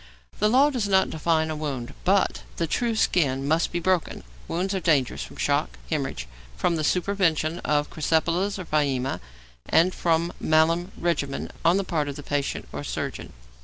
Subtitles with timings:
[0.39, 4.23] The law does not define 'a wound,' but the true skin must be broken.
[4.47, 6.25] Wounds are dangerous from shock, hæmorrhage,
[6.57, 9.19] from the supervention of crysipelas or pyæmia,
[9.69, 13.31] and from malum regimen on the part of the patient or surgeon.